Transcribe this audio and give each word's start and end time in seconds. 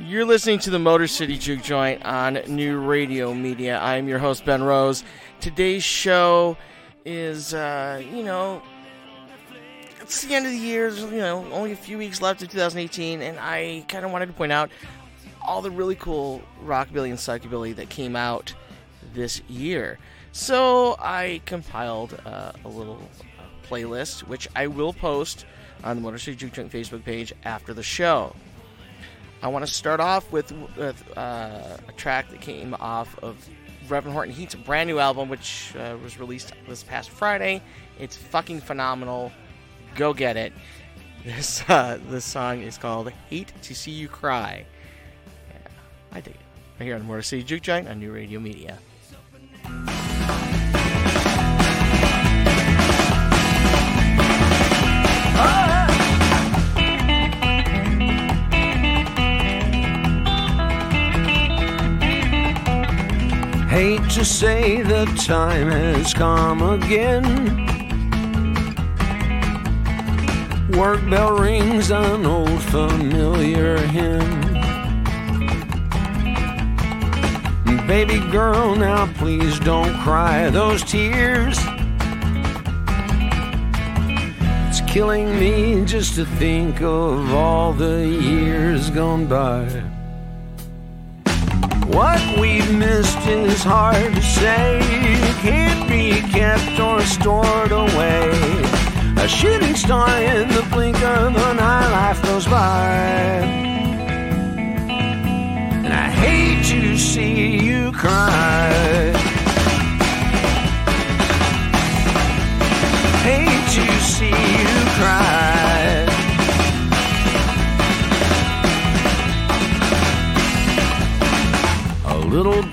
You're 0.00 0.24
listening 0.24 0.60
to 0.60 0.70
the 0.70 0.78
Motor 0.78 1.08
City 1.08 1.36
Juke 1.36 1.60
Joint 1.60 2.04
on 2.04 2.34
New 2.46 2.78
Radio 2.78 3.34
Media. 3.34 3.80
I'm 3.80 4.06
your 4.06 4.20
host, 4.20 4.44
Ben 4.44 4.62
Rose. 4.62 5.02
Today's 5.40 5.82
show 5.82 6.56
is, 7.04 7.52
uh, 7.52 8.00
you 8.14 8.22
know, 8.22 8.62
it's 10.00 10.22
the 10.22 10.36
end 10.36 10.46
of 10.46 10.52
the 10.52 10.58
year. 10.58 10.88
There's, 10.92 11.10
you 11.10 11.18
know, 11.18 11.44
only 11.50 11.72
a 11.72 11.76
few 11.76 11.98
weeks 11.98 12.22
left 12.22 12.42
of 12.42 12.48
2018, 12.48 13.22
and 13.22 13.40
I 13.40 13.84
kind 13.88 14.04
of 14.04 14.12
wanted 14.12 14.26
to 14.26 14.34
point 14.34 14.52
out 14.52 14.70
all 15.42 15.62
the 15.62 15.70
really 15.70 15.96
cool 15.96 16.42
rockabilly 16.64 17.08
and 17.08 17.18
psychobilly 17.18 17.74
that 17.74 17.88
came 17.88 18.14
out 18.14 18.54
this 19.14 19.40
year. 19.48 19.98
So 20.30 20.94
I 21.00 21.42
compiled 21.44 22.20
uh, 22.24 22.52
a 22.64 22.68
little 22.68 23.02
uh, 23.40 23.42
playlist, 23.68 24.20
which 24.20 24.46
I 24.54 24.68
will 24.68 24.92
post 24.92 25.44
on 25.82 25.96
the 25.96 26.02
Motor 26.02 26.18
City 26.18 26.36
Juke 26.36 26.52
Joint 26.52 26.70
Facebook 26.70 27.04
page 27.04 27.32
after 27.42 27.74
the 27.74 27.82
show. 27.82 28.36
I 29.42 29.48
want 29.48 29.64
to 29.66 29.72
start 29.72 30.00
off 30.00 30.30
with, 30.32 30.52
with 30.76 31.16
uh, 31.16 31.76
a 31.88 31.92
track 31.96 32.30
that 32.30 32.40
came 32.40 32.74
off 32.74 33.16
of 33.22 33.48
Reverend 33.88 34.14
Horton 34.14 34.34
Heat's 34.34 34.54
brand 34.54 34.88
new 34.88 34.98
album, 34.98 35.28
which 35.28 35.74
uh, 35.76 35.96
was 36.02 36.18
released 36.18 36.52
this 36.68 36.82
past 36.82 37.10
Friday. 37.10 37.62
It's 37.98 38.16
fucking 38.16 38.60
phenomenal. 38.60 39.32
Go 39.94 40.12
get 40.12 40.36
it. 40.36 40.52
This 41.24 41.68
uh, 41.68 41.98
this 42.08 42.24
song 42.24 42.62
is 42.62 42.78
called 42.78 43.10
"Hate 43.28 43.52
to 43.62 43.74
See 43.74 43.90
You 43.90 44.08
Cry." 44.08 44.64
Yeah, 45.50 45.58
I 46.12 46.20
dig 46.20 46.34
it. 46.34 46.40
Right 46.78 46.86
here 46.86 46.94
on 46.94 47.06
Motor 47.06 47.22
City 47.22 47.42
Juke 47.42 47.62
Joint 47.62 47.88
on 47.88 47.98
New 47.98 48.12
Radio 48.12 48.38
Media. 48.38 48.78
Hate 63.78 64.10
to 64.10 64.24
say 64.24 64.82
the 64.82 65.04
time 65.24 65.70
has 65.70 66.12
come 66.12 66.62
again. 66.62 67.22
Work 70.72 71.08
bell 71.08 71.38
rings 71.38 71.92
an 71.92 72.26
old 72.26 72.60
familiar 72.60 73.78
hymn. 73.78 74.40
Baby 77.86 78.18
girl, 78.32 78.74
now 78.74 79.06
please 79.12 79.60
don't 79.60 79.96
cry 80.00 80.50
those 80.50 80.82
tears. 80.82 81.56
It's 84.66 84.80
killing 84.92 85.38
me 85.38 85.84
just 85.84 86.16
to 86.16 86.24
think 86.24 86.82
of 86.82 87.32
all 87.32 87.72
the 87.72 88.08
years 88.08 88.90
gone 88.90 89.26
by. 89.28 89.87
What 91.88 92.20
we've 92.38 92.70
missed 92.74 93.26
is 93.26 93.62
hard 93.62 94.14
to 94.14 94.22
say. 94.22 94.78
It 94.80 95.36
can't 95.36 95.88
be 95.88 96.20
kept 96.30 96.78
or 96.78 97.00
stored 97.00 97.72
away. 97.72 98.30
A 99.16 99.26
shooting 99.26 99.74
star 99.74 100.08
in 100.20 100.48
the 100.48 100.66
blink 100.70 101.02
of 101.02 101.34
an 101.34 101.58
eye, 101.58 101.90
life 101.90 102.22
goes 102.22 102.46
by. 102.46 102.77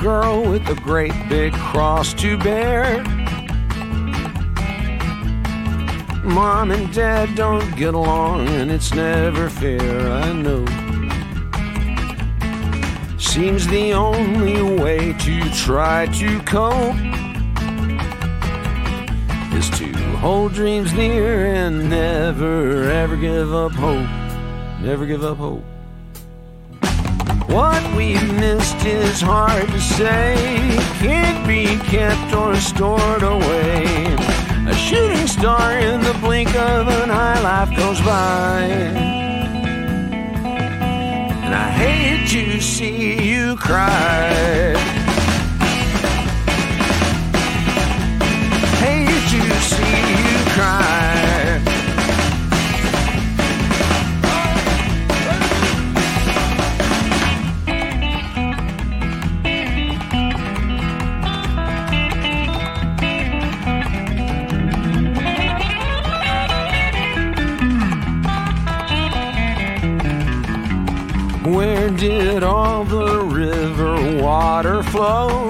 Girl 0.05 0.43
with 0.43 0.69
a 0.69 0.75
great 0.75 1.15
big 1.27 1.51
cross 1.53 2.13
to 2.13 2.37
bear. 2.37 3.01
Mom 6.23 6.69
and 6.69 6.93
dad 6.93 7.33
don't 7.33 7.75
get 7.75 7.95
along, 7.95 8.47
and 8.49 8.69
it's 8.69 8.93
never 8.93 9.49
fair, 9.49 10.11
I 10.11 10.31
know. 10.31 10.63
Seems 13.17 13.65
the 13.65 13.93
only 13.93 14.61
way 14.79 15.13
to 15.13 15.49
try 15.55 16.05
to 16.19 16.39
cope 16.41 16.95
is 19.57 19.71
to 19.79 19.91
hold 20.17 20.53
dreams 20.53 20.93
near 20.93 21.47
and 21.47 21.89
never 21.89 22.91
ever 22.91 23.17
give 23.17 23.51
up 23.51 23.71
hope. 23.71 24.07
Never 24.81 25.07
give 25.07 25.23
up 25.23 25.37
hope. 25.37 25.63
What 27.47 27.95
we've 27.95 28.33
missed 28.33 28.85
is 28.85 29.21
hard 29.21 29.67
to 29.67 29.79
say. 29.79 30.35
Can't 30.99 31.47
be 31.47 31.77
kept 31.89 32.33
or 32.33 32.55
stored 32.55 33.23
away. 33.23 33.85
A 34.67 34.73
shooting 34.73 35.27
star 35.27 35.77
in 35.77 36.01
the 36.01 36.13
blink 36.21 36.55
of 36.55 36.87
an 36.87 37.11
eye, 37.11 37.39
life 37.41 37.75
goes 37.77 38.01
by. 38.01 38.63
And 41.43 41.53
I 41.53 41.69
hate 41.69 42.27
to 42.29 42.59
see 42.59 43.21
you 43.21 43.55
cry. 43.57 44.84
Did 72.07 72.43
all 72.43 72.83
the 72.83 73.19
river 73.21 74.21
water 74.21 74.83
flow? 74.83 75.49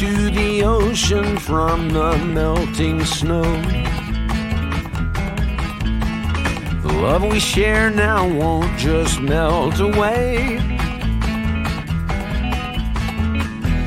To 0.00 0.30
the 0.30 0.62
ocean 0.64 1.36
from 1.36 1.90
the 1.90 2.16
melting 2.16 3.04
snow. 3.04 3.42
The 6.82 6.92
love 7.02 7.22
we 7.22 7.40
share 7.40 7.90
now 7.90 8.26
won't 8.26 8.78
just 8.78 9.20
melt 9.20 9.78
away. 9.80 10.58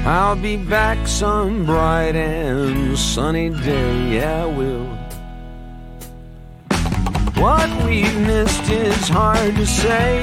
I'll 0.05 0.35
be 0.35 0.57
back 0.57 1.07
some 1.07 1.65
bright 1.65 2.15
and 2.15 2.95
sunny 2.95 3.49
day, 3.49 4.15
yeah, 4.15 4.43
I 4.43 4.45
will. 4.45 5.02
What 7.43 7.69
we've 7.83 8.21
missed 8.21 8.69
is 8.69 9.09
hard 9.09 9.57
to 9.57 9.65
say. 9.65 10.21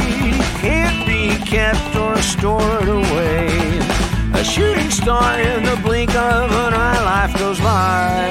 Can't 0.57 1.07
be 1.07 1.37
kept 1.45 1.95
or 1.95 2.17
stored 2.17 2.89
away. 2.89 3.47
A 4.33 4.43
shooting 4.43 4.89
star 4.89 5.39
in 5.39 5.65
the 5.65 5.79
blink 5.85 6.15
of 6.15 6.51
an 6.51 6.73
eye, 6.73 7.05
life 7.05 7.39
goes 7.39 7.61
by. 7.61 8.23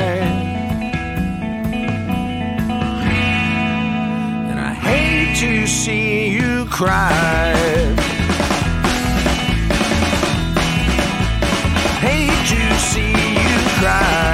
And 4.50 4.60
I 4.60 4.74
hate 4.74 5.38
to 5.38 5.68
see 5.68 6.30
you 6.30 6.66
cry. 6.66 7.54
Hate 12.02 12.48
to 12.54 12.80
see 12.90 13.12
you 13.12 13.60
cry. 13.82 14.29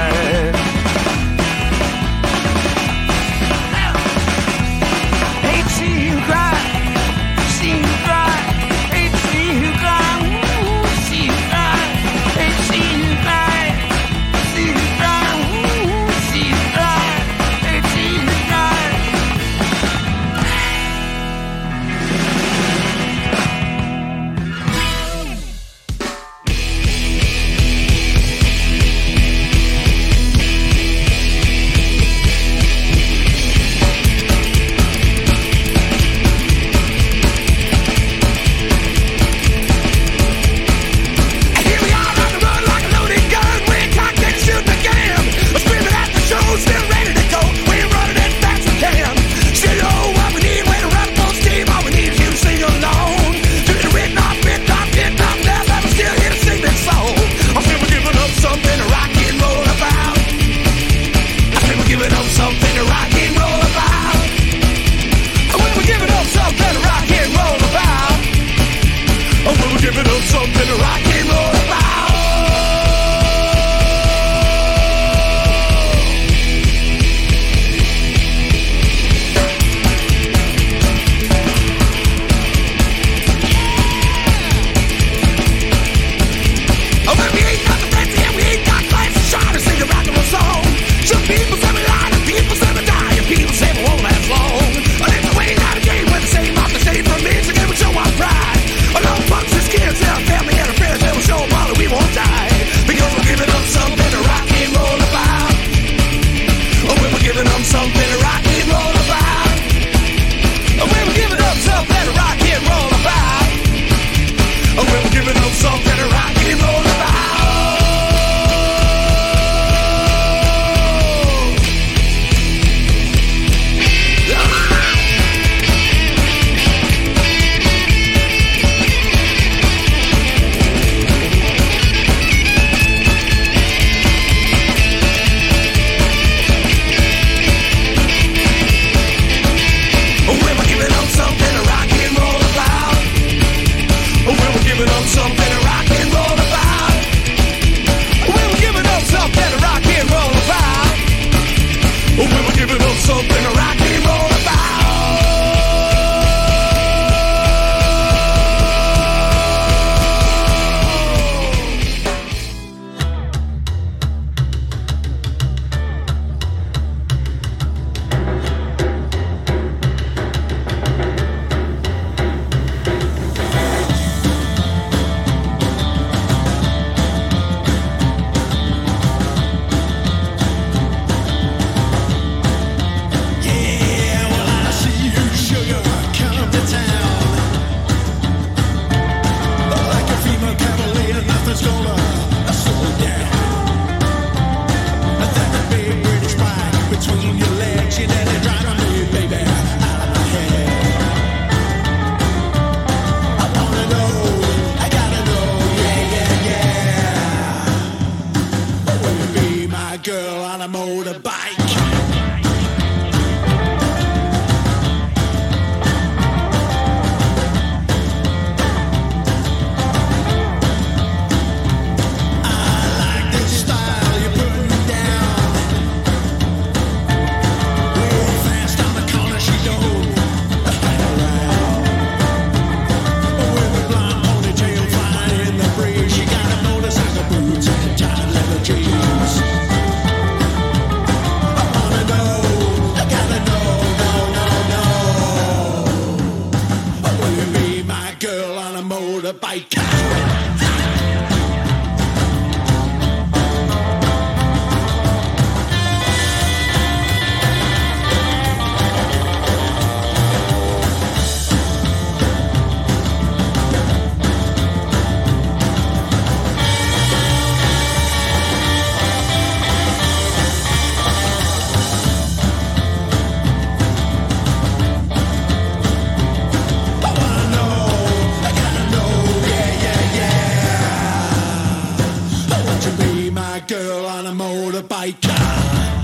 my 283.50 283.60
girl 283.60 284.06
on 284.06 284.26
a 284.26 284.32
motorbike. 284.32 285.95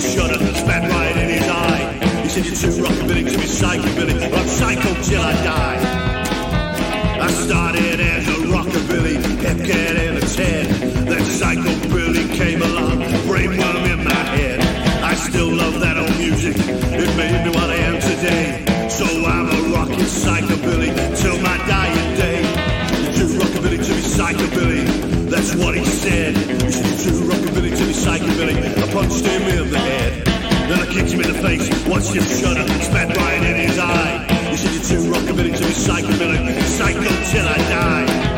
shudder, 0.00 0.38
spat 0.54 0.88
right 0.90 1.16
in 1.16 1.28
his 1.28 1.48
eye. 1.48 2.22
He 2.22 2.28
said, 2.28 2.44
You're 2.46 2.54
too 2.54 2.82
rockabilly 2.82 3.30
to 3.30 3.38
be 3.38 3.44
psychobilly. 3.44 4.14
I'm 4.32 4.48
psycho 4.48 5.02
till 5.02 5.22
I 5.22 5.32
die. 5.42 6.18
I 7.20 7.28
started 7.30 8.00
as 8.00 8.28
a 8.28 8.38
rockabilly, 8.46 9.16
kept 9.42 9.64
getting 9.64 10.16
a 10.16 10.20
10. 10.20 11.04
Then 11.06 11.22
psychobilly 11.38 12.32
came 12.36 12.62
along, 12.62 12.98
brainworm 13.26 13.84
in 13.92 14.04
my 14.04 14.24
head. 14.36 14.60
I 15.02 15.14
still 15.14 15.50
love 15.50 15.80
that 15.80 15.98
old 15.98 16.16
music, 16.18 16.56
it 16.56 17.16
made 17.16 17.44
me 17.44 17.50
what 17.50 17.70
I 17.70 17.76
am 17.90 18.00
today. 18.00 18.64
So 18.88 19.04
I'm 19.04 19.48
a 19.48 19.74
rockin' 19.74 19.98
psychobilly 19.98 20.90
till 21.20 21.40
my 21.40 21.56
dying 21.66 22.16
day. 22.16 22.40
You're 23.02 23.14
too 23.14 23.38
rockabilly 23.38 23.78
to 23.86 23.94
be 23.94 24.02
psychobilly. 24.16 25.30
That's 25.30 25.54
what 25.56 25.76
he 25.76 25.84
said. 25.84 26.36
He's 26.36 27.04
too 27.04 27.20
rockabilly 27.28 27.76
to 27.76 27.84
be 27.84 27.92
psychobilly 27.92 28.77
punched 28.98 29.24
him 29.24 29.42
in 29.42 29.70
the 29.70 29.78
head. 29.78 30.26
Then 30.68 30.80
I 30.80 30.86
kicked 30.86 31.12
him 31.12 31.20
in 31.20 31.32
the 31.32 31.38
face, 31.38 31.68
watched 31.86 32.14
him 32.14 32.24
shudder, 32.24 32.66
spat 32.82 33.16
right 33.16 33.42
in 33.44 33.68
his 33.68 33.78
eye. 33.78 34.26
He 34.50 34.56
said 34.56 34.72
you're 34.74 34.82
too 34.82 35.10
rockabilly 35.12 35.56
to 35.56 35.64
be 35.68 35.72
psychobilly, 35.72 36.60
psycho 36.62 37.08
till 37.30 37.46
I 37.46 37.58
die. 37.70 38.37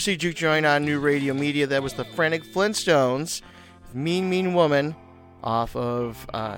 City 0.00 0.16
Juke 0.16 0.36
Joint 0.36 0.64
on 0.64 0.84
New 0.84 0.98
Radio 0.98 1.34
Media. 1.34 1.66
That 1.66 1.82
was 1.82 1.92
the 1.92 2.04
Frantic 2.04 2.42
Flintstones, 2.42 3.42
Mean 3.92 4.30
Mean 4.30 4.54
Woman, 4.54 4.96
off 5.44 5.76
of 5.76 6.26
uh, 6.32 6.56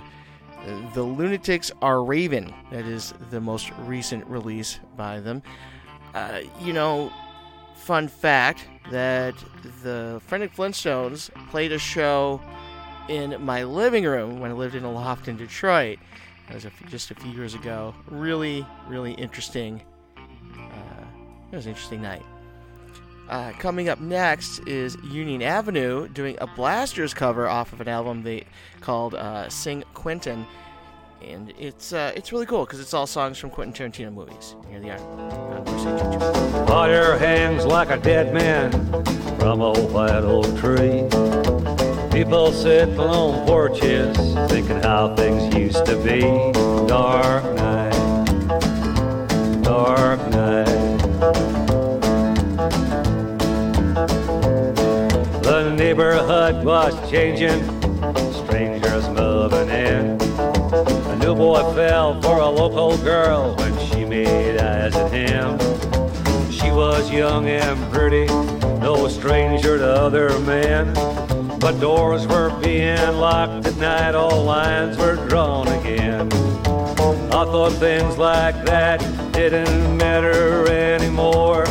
The 0.94 1.02
Lunatics 1.02 1.72
Are 1.82 2.04
Raven. 2.04 2.54
That 2.70 2.84
is 2.84 3.12
the 3.30 3.40
most 3.40 3.70
recent 3.80 4.24
release 4.26 4.78
by 4.96 5.20
them. 5.20 5.42
Uh, 6.14 6.42
you 6.60 6.72
know, 6.72 7.12
fun 7.74 8.06
fact 8.06 8.64
that 8.90 9.34
the 9.82 10.20
Frantic 10.26 10.54
Flintstones 10.54 11.30
played 11.50 11.72
a 11.72 11.78
show 11.78 12.40
in 13.08 13.44
my 13.44 13.64
living 13.64 14.04
room 14.04 14.38
when 14.38 14.52
I 14.52 14.54
lived 14.54 14.76
in 14.76 14.84
a 14.84 14.92
loft 14.92 15.26
in 15.26 15.36
Detroit. 15.36 15.98
That 16.46 16.54
was 16.54 16.66
just 16.88 17.10
a 17.10 17.14
few 17.16 17.32
years 17.32 17.54
ago. 17.54 17.94
Really, 18.06 18.64
really 18.86 19.14
interesting. 19.14 19.82
Uh, 20.16 21.04
it 21.50 21.56
was 21.56 21.66
an 21.66 21.70
interesting 21.70 22.02
night. 22.02 22.22
Uh, 23.28 23.52
coming 23.58 23.88
up 23.88 24.00
next 24.00 24.58
is 24.66 24.96
Union 25.04 25.42
Avenue 25.42 26.08
doing 26.08 26.36
a 26.40 26.46
Blasters 26.46 27.14
cover 27.14 27.48
off 27.48 27.72
of 27.72 27.80
an 27.80 27.88
album 27.88 28.22
they 28.22 28.44
called 28.80 29.14
uh, 29.14 29.48
"Sing 29.48 29.84
Quentin," 29.94 30.44
and 31.22 31.52
it's 31.58 31.92
uh, 31.92 32.12
it's 32.14 32.32
really 32.32 32.46
cool 32.46 32.64
because 32.66 32.80
it's 32.80 32.92
all 32.92 33.06
songs 33.06 33.38
from 33.38 33.50
Quentin 33.50 33.90
Tarantino 33.90 34.12
movies. 34.12 34.54
Here 34.68 34.80
they 34.80 34.90
are. 34.90 36.66
Fire 36.66 37.16
hangs 37.16 37.64
like 37.64 37.90
a 37.90 37.96
dead 37.96 38.34
man 38.34 38.70
from 39.38 39.60
a 39.60 39.72
white 39.72 40.24
oak 40.24 40.44
tree. 40.58 41.08
People 42.10 42.52
sit 42.52 42.88
on 42.98 43.46
porches 43.46 44.16
thinking 44.50 44.80
how 44.82 45.14
things 45.14 45.54
used 45.54 45.86
to 45.86 45.96
be. 46.02 46.20
Dark 46.86 47.44
night, 47.54 47.92
dark 49.62 50.20
night. 50.20 50.31
Was 56.72 57.10
changing, 57.10 57.60
strangers 58.32 59.06
moving 59.10 59.68
in. 59.68 60.18
A 61.12 61.16
new 61.16 61.34
boy 61.34 61.60
fell 61.74 62.18
for 62.22 62.38
a 62.38 62.48
local 62.48 62.96
girl 63.04 63.54
when 63.56 63.78
she 63.88 64.06
made 64.06 64.56
eyes 64.58 64.96
at 64.96 65.12
him. 65.12 65.58
She 66.50 66.70
was 66.70 67.10
young 67.10 67.46
and 67.46 67.78
pretty, 67.92 68.24
no 68.80 69.06
stranger 69.08 69.76
to 69.76 69.86
other 69.86 70.38
men. 70.40 70.94
But 71.60 71.78
doors 71.78 72.26
were 72.26 72.48
being 72.62 73.18
locked 73.18 73.66
at 73.66 73.76
night, 73.76 74.14
all 74.14 74.42
lines 74.42 74.96
were 74.96 75.16
drawn 75.28 75.68
again. 75.68 76.32
I 77.38 77.44
thought 77.52 77.72
things 77.72 78.16
like 78.16 78.64
that 78.64 79.00
didn't 79.34 79.98
matter 79.98 80.66
anymore. 80.72 81.66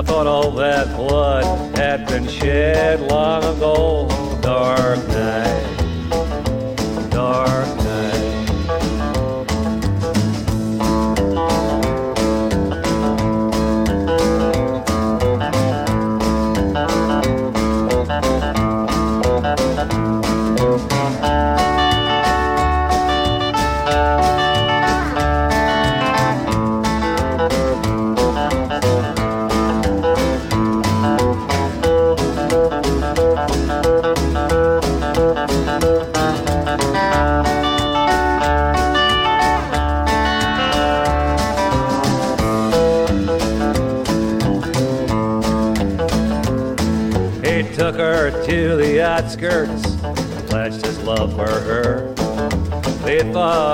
I 0.00 0.02
thought 0.02 0.26
all 0.26 0.50
that 0.52 0.96
blood 0.96 1.76
had 1.76 2.06
been 2.06 2.26
shed 2.26 3.02
long 3.02 3.44
ago. 3.44 4.08
Dark 4.40 5.06
night, 5.08 7.10
dark 7.10 7.76
night. 7.76 7.79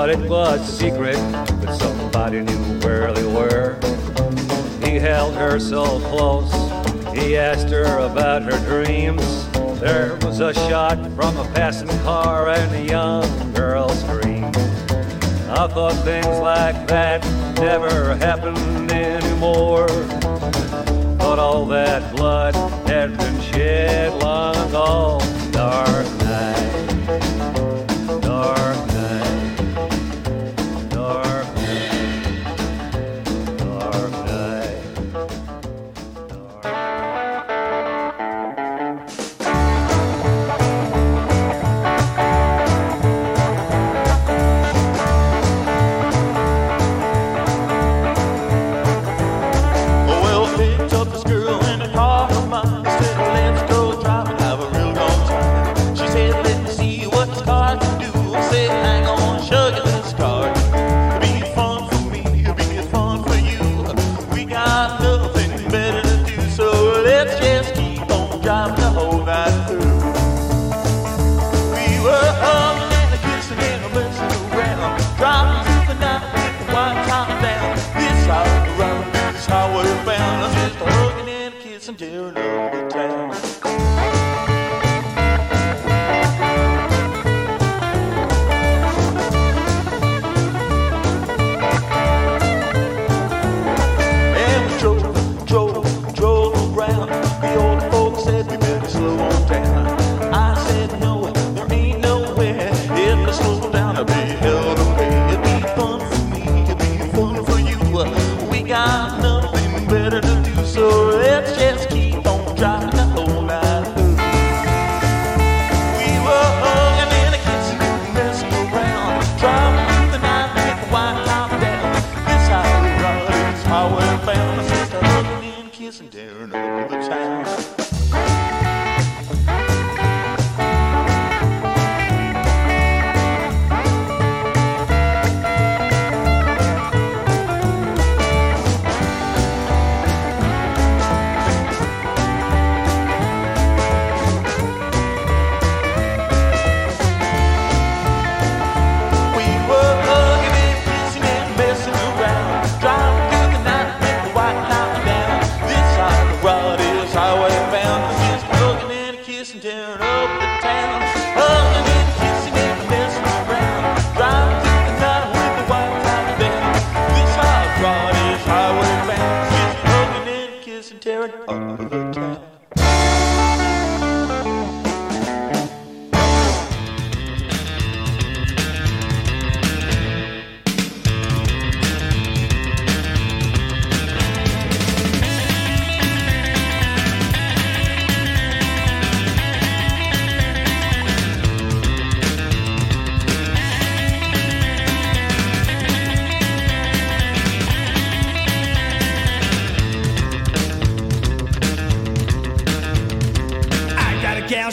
Thought 0.07 0.23
it 0.23 0.29
was 0.29 0.69
a 0.69 0.71
secret, 0.71 1.17
but 1.61 1.75
somebody 1.75 2.39
knew 2.39 2.79
where 2.79 3.11
they 3.11 3.25
were. 3.25 3.77
He 4.81 4.95
held 4.95 5.35
her 5.35 5.59
so 5.59 5.99
close, 5.99 6.51
he 7.13 7.35
asked 7.37 7.69
her 7.69 7.97
about 7.97 8.43
her 8.43 8.57
dreams. 8.65 9.47
There 9.81 10.17
was 10.21 10.39
a 10.39 10.53
shot 10.53 10.97
from 11.11 11.35
a 11.37 11.43
passing 11.53 11.89
car, 12.03 12.49
and 12.49 12.71
the 12.71 12.89
young 12.89 13.53
girl 13.53 13.89
screamed. 13.89 14.55
I 15.49 15.67
thought 15.67 15.95
things 16.05 16.39
like 16.39 16.87
that 16.87 17.25
never 17.59 18.15
happened 18.15 18.91
anymore. 18.91 19.89
Thought 21.19 21.39
all 21.39 21.65
that 21.65 22.15
blood 22.15 22.55
had 22.87 23.17
been 23.17 23.41
shed 23.41 24.13
long 24.23 24.55
ago. 24.69 25.19
Dark 25.51 26.06
listen 81.87 81.95
to 81.95 82.27
and 82.27 82.37
a 82.75 82.89
time. 82.89 83.36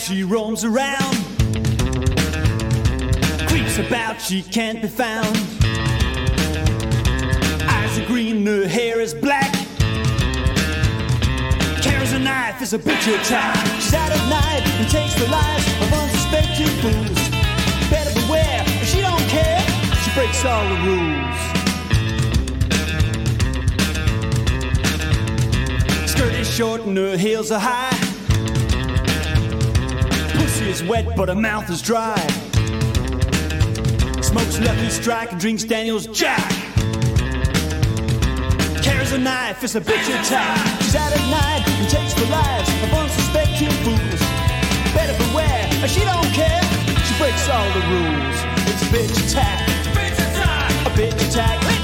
She 0.04 0.22
roams 0.22 0.64
around. 0.64 1.14
Creeps 3.48 3.78
about, 3.78 4.20
she 4.20 4.42
can't 4.42 4.82
be 4.82 4.88
found. 4.88 5.34
Eyes 7.66 7.98
are 7.98 8.04
green, 8.06 8.44
her 8.44 8.68
hair 8.68 9.00
is 9.00 9.14
black. 9.14 9.50
Carries 11.80 12.12
a 12.12 12.18
knife, 12.18 12.60
is 12.60 12.74
a 12.74 12.78
bitch 12.78 13.14
attack. 13.14 13.56
She's 13.76 13.94
out 13.94 14.12
at 14.12 14.28
night 14.28 14.62
and 14.78 14.90
takes 14.90 15.14
the 15.14 15.26
lives 15.30 15.66
of 15.80 15.90
unsuspecting 15.94 16.66
fools. 16.82 17.30
Better 17.88 18.12
beware, 18.20 18.62
she 18.84 19.00
don't 19.00 19.26
care. 19.30 19.62
She 20.02 20.10
breaks 20.12 20.44
all 20.44 20.68
the 20.68 20.80
rules. 20.84 21.40
Skirt 26.10 26.34
is 26.34 26.50
short 26.50 26.82
and 26.82 26.94
her 26.98 27.16
heels 27.16 27.50
are 27.50 27.58
high. 27.58 27.93
Pussy 30.54 30.70
is 30.70 30.84
wet, 30.84 31.16
but 31.16 31.28
her 31.28 31.34
mouth 31.34 31.68
is 31.68 31.82
dry. 31.82 32.14
Smokes 34.22 34.60
Lucky 34.60 34.88
Strike 34.88 35.32
and 35.32 35.40
drinks 35.40 35.64
Daniel's 35.64 36.06
Jack. 36.06 36.48
Carries 38.80 39.10
a 39.10 39.18
knife, 39.18 39.64
it's 39.64 39.74
a 39.74 39.80
bitch 39.80 40.06
attack. 40.06 40.80
She's 40.80 40.94
out 40.94 41.10
at 41.10 41.18
night 41.28 41.66
and 41.66 41.88
takes 41.90 42.14
the 42.14 42.26
lives 42.26 42.68
of 42.84 42.94
unsuspecting 42.94 43.70
fools. 43.82 44.20
Better 44.94 45.18
beware, 45.26 45.88
she 45.88 46.04
don't 46.04 46.30
care. 46.30 46.62
She 47.02 47.18
breaks 47.18 47.48
all 47.48 47.68
the 47.74 47.82
rules. 47.90 48.38
It's 48.70 48.82
a 48.82 48.90
bitch 48.94 49.28
attack. 49.28 49.68
A 49.68 49.90
bitch 49.90 50.20
attack. 50.30 50.86
Ooh, 50.86 50.90
bitch 50.90 51.30
attack. 51.30 51.83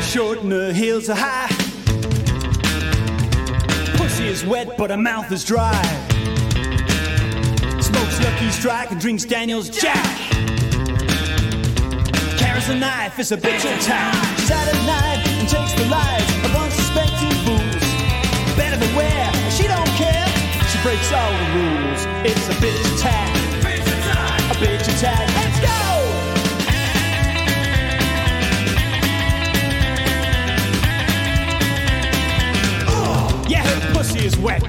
Is 0.00 0.06
short 0.12 0.42
and 0.42 0.52
her 0.52 0.72
heels 0.72 1.08
are 1.08 1.14
high. 1.16 1.59
Is 4.30 4.44
wet, 4.44 4.76
but 4.78 4.90
her 4.90 4.96
mouth 4.96 5.32
is 5.32 5.44
dry. 5.44 5.82
Smokes 7.80 8.20
Lucky 8.22 8.50
Strike 8.52 8.92
and 8.92 9.00
drinks 9.00 9.24
Daniel's 9.24 9.68
Jack. 9.68 10.06
Carries 12.38 12.68
a 12.68 12.76
knife, 12.76 13.18
it's 13.18 13.32
a 13.32 13.36
bitch 13.36 13.64
attack. 13.64 14.38
She's 14.38 14.52
out 14.52 14.68
at 14.68 14.86
night 14.86 15.26
and 15.26 15.48
takes 15.48 15.72
the 15.72 15.84
lives 15.88 16.30
of 16.44 16.54
unsuspecting 16.54 17.32
fools. 17.42 18.56
Better 18.56 18.78
beware, 18.78 19.32
she 19.50 19.66
don't 19.66 19.90
care. 19.98 20.26
She 20.70 20.78
breaks 20.84 21.12
all 21.12 21.32
the 21.32 21.48
rules. 21.58 22.06
It's 22.24 22.48
a 22.48 22.52
bitch 22.62 22.98
attack. 22.98 23.34
A 24.52 24.54
bitch 24.62 24.96
attack. 24.96 25.39
Pussy 34.20 34.26
is 34.26 34.38
wet. 34.38 34.62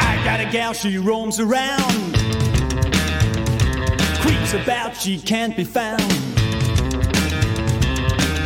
I 0.00 0.24
got 0.24 0.40
a 0.40 0.50
gal, 0.50 0.72
she 0.72 0.98
roams 0.98 1.40
around. 1.40 2.13
About, 4.62 4.96
she 4.96 5.18
can't 5.18 5.56
be 5.56 5.64
found. 5.64 6.00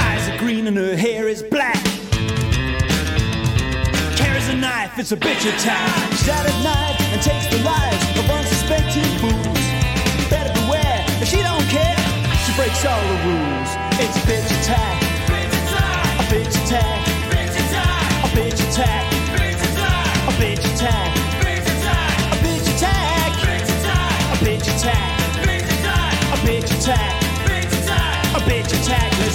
Eyes 0.00 0.28
are 0.28 0.38
green 0.38 0.66
and 0.66 0.76
her 0.76 0.96
hair 0.96 1.28
is 1.28 1.42
black. 1.42 1.84
Carries 4.16 4.48
a 4.48 4.54
knife, 4.56 4.98
it's 4.98 5.12
a 5.12 5.16
bitch 5.16 5.46
attack. 5.46 6.10
She's 6.12 6.28
out 6.30 6.46
at 6.46 6.62
night 6.64 6.96
and 7.12 7.20
takes 7.20 7.46
the 7.54 7.62
lives 7.62 8.18
of 8.18 8.30
unsuspecting 8.30 9.04
fools. 9.20 10.30
Better 10.30 10.52
beware, 10.62 11.04
if 11.20 11.28
she 11.28 11.42
don't 11.42 11.68
care, 11.68 11.98
she 12.44 12.52
breaks 12.56 12.84
all 12.86 13.02
the 13.02 13.18
rules. 13.28 13.70
It's 14.00 14.16
a 14.16 14.20
bitch 14.26 14.50
attack. 14.62 15.02
A 16.20 16.24
bitch 16.32 16.64
attack. 16.64 17.07
A 28.90 29.27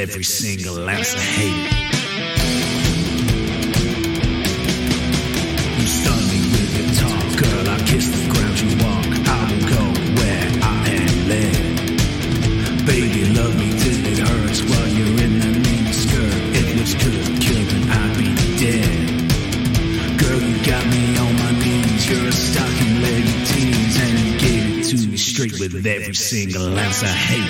every 0.00 0.24
single 0.24 0.88
ounce 0.88 1.12
of 1.12 1.20
hate. 1.20 1.68
You 5.78 5.86
stun 5.86 6.22
me 6.32 6.40
with 6.52 6.72
your 6.78 6.88
talk, 7.00 7.28
girl. 7.42 7.68
I 7.68 7.78
kiss 7.84 8.08
the 8.08 8.24
ground 8.32 8.56
you 8.64 8.70
walk. 8.80 9.10
I 9.28 9.40
will 9.50 9.66
go 9.76 9.82
where 10.16 10.48
I 10.62 10.76
am 10.96 11.14
led. 11.28 11.60
Baby, 12.86 13.20
love 13.36 13.54
me 13.60 13.68
till 13.82 14.00
it 14.12 14.18
hurts 14.24 14.60
while 14.62 14.88
you're 14.88 15.20
in. 15.20 15.34
If 16.58 16.66
looks 16.78 16.94
then 17.68 17.82
I'd 18.00 18.16
be 18.16 18.30
dead. 18.56 18.96
Girl, 20.18 20.40
you 20.40 20.56
got 20.64 20.84
me 20.86 21.02
on 21.18 21.32
my 21.44 21.52
knees. 21.60 22.08
You're 22.08 22.26
a 22.26 22.32
stocking 22.32 22.96
tease, 23.52 23.96
and 24.00 24.18
you 24.18 24.32
gave 24.38 24.64
it 24.78 24.84
to 24.96 24.96
me 25.08 25.16
straight 25.18 25.60
with 25.60 25.86
every 25.86 26.14
single 26.14 26.78
ounce 26.78 27.02
of 27.02 27.08
hate. 27.08 27.49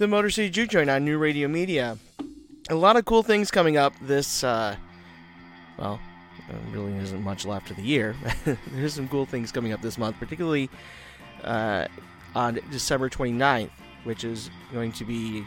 The 0.00 0.08
Motor 0.08 0.30
City 0.30 0.48
Juke 0.48 0.70
Joint 0.70 0.88
on 0.88 1.04
New 1.04 1.18
Radio 1.18 1.46
Media. 1.46 1.98
A 2.70 2.74
lot 2.74 2.96
of 2.96 3.04
cool 3.04 3.22
things 3.22 3.50
coming 3.50 3.76
up 3.76 3.92
this, 4.00 4.42
uh, 4.42 4.74
well, 5.76 6.00
really 6.72 6.96
isn't 6.96 7.22
much 7.22 7.44
left 7.44 7.70
of 7.70 7.76
the 7.76 7.82
year. 7.82 8.16
There's 8.72 8.94
some 8.94 9.08
cool 9.08 9.26
things 9.26 9.52
coming 9.52 9.74
up 9.74 9.82
this 9.82 9.98
month, 9.98 10.16
particularly 10.18 10.70
uh, 11.44 11.86
on 12.34 12.60
December 12.70 13.10
29th, 13.10 13.68
which 14.04 14.24
is 14.24 14.48
going 14.72 14.92
to 14.92 15.04
be 15.04 15.44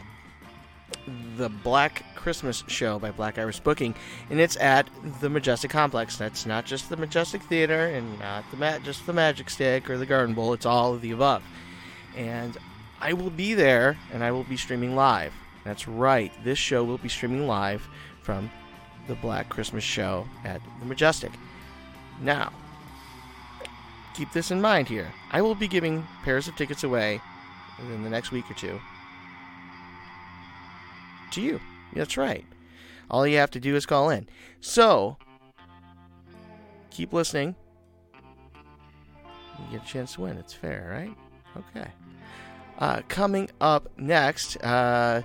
the 1.36 1.48
Black 1.48 2.04
Christmas 2.14 2.62
show 2.68 3.00
by 3.00 3.10
Black 3.10 3.40
Iris 3.40 3.58
Booking, 3.58 3.92
and 4.30 4.38
it's 4.38 4.56
at 4.58 4.88
the 5.20 5.28
Majestic 5.28 5.72
Complex. 5.72 6.16
That's 6.16 6.46
not 6.46 6.64
just 6.64 6.88
the 6.88 6.96
Majestic 6.96 7.42
Theater 7.42 7.86
and 7.86 8.20
not 8.20 8.48
the 8.52 8.56
ma- 8.56 8.78
just 8.78 9.04
the 9.04 9.12
Magic 9.12 9.50
Stick 9.50 9.90
or 9.90 9.98
the 9.98 10.06
Garden 10.06 10.32
Bowl. 10.32 10.52
It's 10.52 10.64
all 10.64 10.94
of 10.94 11.00
the 11.00 11.10
above. 11.10 11.42
And 12.16 12.56
I 13.00 13.12
will 13.12 13.30
be 13.30 13.54
there, 13.54 13.98
and 14.12 14.24
I 14.24 14.30
will 14.30 14.44
be 14.44 14.56
streaming 14.56 14.94
live. 14.94 15.32
That's 15.64 15.88
right. 15.88 16.32
This 16.44 16.58
show 16.58 16.84
will 16.84 16.98
be 16.98 17.08
streaming 17.08 17.46
live 17.46 17.86
from 18.22 18.50
the 19.08 19.14
Black 19.16 19.48
Christmas 19.48 19.84
show 19.84 20.26
at 20.44 20.60
the 20.80 20.86
Majestic. 20.86 21.32
Now, 22.20 22.52
keep 24.14 24.32
this 24.32 24.50
in 24.50 24.60
mind 24.60 24.88
here. 24.88 25.12
I 25.30 25.42
will 25.42 25.54
be 25.54 25.68
giving 25.68 26.06
pairs 26.22 26.48
of 26.48 26.56
tickets 26.56 26.84
away 26.84 27.20
within 27.78 28.04
the 28.04 28.10
next 28.10 28.30
week 28.30 28.50
or 28.50 28.54
two 28.54 28.80
to 31.32 31.40
you. 31.40 31.60
That's 31.92 32.16
right. 32.16 32.44
All 33.10 33.26
you 33.26 33.36
have 33.36 33.50
to 33.52 33.60
do 33.60 33.76
is 33.76 33.86
call 33.86 34.10
in. 34.10 34.28
So, 34.60 35.18
keep 36.90 37.12
listening. 37.12 37.54
You 39.58 39.78
get 39.78 39.86
a 39.86 39.88
chance 39.88 40.14
to 40.14 40.22
win. 40.22 40.36
It's 40.38 40.54
fair, 40.54 40.88
right? 40.90 41.16
Okay. 41.56 41.90
Uh, 42.78 43.02
coming 43.08 43.50
up 43.60 43.88
next, 43.96 44.56
uh, 44.56 45.22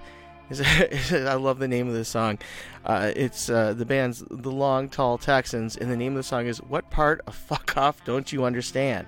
I 0.52 1.34
love 1.36 1.60
the 1.60 1.68
name 1.68 1.88
of 1.88 1.94
this 1.94 2.10
song. 2.10 2.40
Uh, 2.86 3.12
it's 3.16 3.50
uh, 3.50 3.74
the 3.74 3.86
band's 3.86 4.24
The 4.30 4.52
Long 4.52 4.90
Tall 4.90 5.18
Texans, 5.18 5.78
and 5.78 5.92
the 5.92 5.98
name 5.98 6.14
of 6.14 6.18
the 6.18 6.24
song 6.24 6.48
is 6.48 6.60
"What 6.60 6.90
Part 6.90 7.22
of 7.28 7.36
Fuck 7.36 7.78
Off 7.78 8.04
Don't 8.06 8.32
You 8.32 8.46
Understand?" 8.46 9.08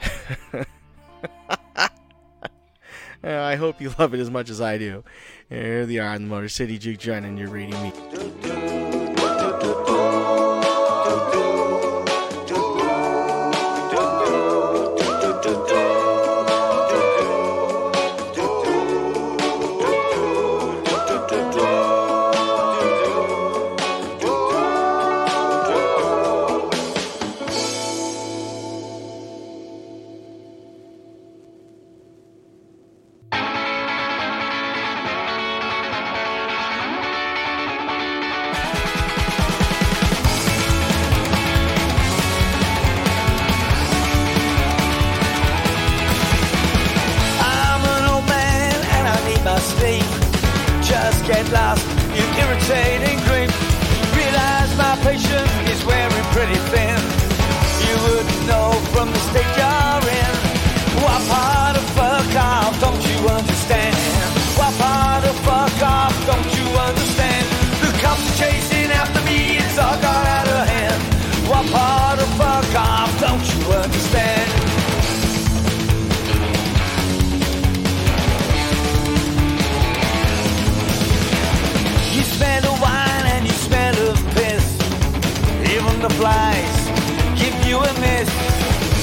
I 3.24 3.56
hope 3.56 3.80
you 3.80 3.92
love 3.98 4.14
it 4.14 4.20
as 4.20 4.30
much 4.30 4.48
as 4.50 4.60
I 4.60 4.78
do. 4.78 5.02
Here 5.48 5.86
they 5.86 5.98
are 5.98 6.14
on 6.14 6.22
the 6.22 6.28
Motor 6.28 6.48
City 6.48 6.78
Juke 6.78 6.98
Joint 6.98 7.26
and 7.26 7.36
you're 7.38 7.48
reading 7.48 7.80
me. 7.82 8.67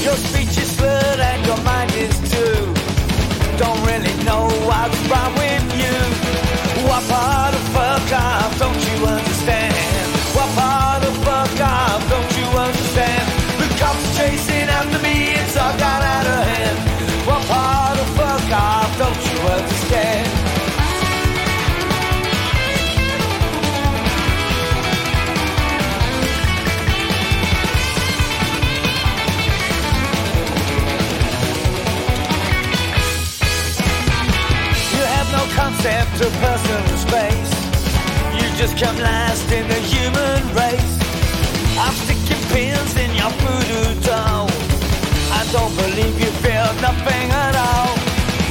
Your 0.06 0.14
speech 0.14 0.56
is 0.58 0.76
slurred 0.76 1.18
and 1.18 1.44
your 1.46 1.56
mind 1.64 1.75
to 36.18 36.30
personal 36.40 36.96
space. 36.96 37.52
You 38.32 38.48
just 38.56 38.78
come 38.78 38.96
last 38.96 39.52
in 39.52 39.68
the 39.68 39.80
human 39.92 40.40
race. 40.56 40.96
I'm 41.76 41.92
sticking 41.92 42.42
pins 42.48 42.96
in 42.96 43.10
your 43.20 43.28
voodoo 43.44 44.00
doll. 44.00 44.48
I 45.38 45.44
don't 45.52 45.74
believe 45.76 46.18
you 46.18 46.32
feel 46.40 46.72
nothing 46.80 47.26
at 47.44 47.54
all. 47.54 47.92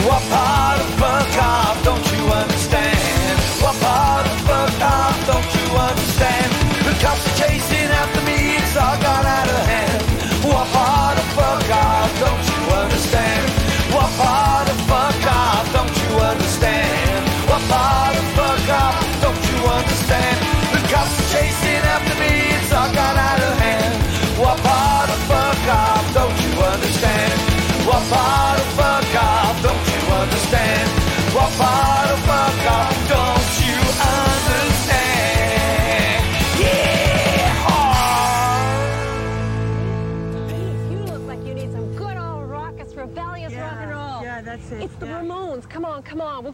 What 0.05 0.21
part 0.29 0.79
of 0.79 0.89
fuck 1.01 1.37
off 1.41 1.83
don't 1.83 2.05
you 2.13 2.23
understand? 2.29 3.39
What 3.63 3.75
part 3.81 4.27
of 4.27 4.37
fuck 4.45 4.81
off 4.81 5.17
don't 5.25 5.51
you 5.57 5.67
understand? 5.89 6.49
The 6.85 6.93
cops 7.01 7.25
are 7.25 7.47
chasing. 7.47 7.74
part 28.09 28.59
of 28.59 28.65
fuck 28.77 29.15
off, 29.23 29.61
don't 29.63 29.87
you 29.93 30.01
understand? 30.13 30.89
What 31.33 31.51
part 31.57 32.09
of 32.11 32.19
fuck 32.19 32.65
off, 32.71 33.07
don't 33.09 33.59
you 33.65 33.77
understand? 34.13 35.05
Yeah! 36.59 37.67
Oh. 37.67 38.45
You 40.91 40.99
look 40.99 41.23
like 41.27 41.43
you 41.45 41.53
need 41.53 41.71
some 41.71 41.95
good 41.95 42.17
old 42.17 42.49
raucous, 42.49 42.93
rebellious 42.95 43.53
yeah. 43.53 43.61
rock 43.61 43.77
and 43.81 43.91
roll. 43.91 44.21
Yeah, 44.23 44.41
that's 44.41 44.71
it. 44.71 44.83
It's 44.83 44.95
the 44.95 45.07
yeah. 45.07 45.21
Ramones. 45.21 45.67
Come 45.69 45.85
on, 45.85 46.03
come 46.03 46.21
on. 46.21 46.43
We'll 46.43 46.53